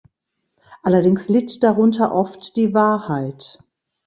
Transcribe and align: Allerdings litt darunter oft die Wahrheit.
Allerdings 0.81 1.29
litt 1.29 1.61
darunter 1.61 2.11
oft 2.11 2.55
die 2.55 2.73
Wahrheit. 2.73 3.59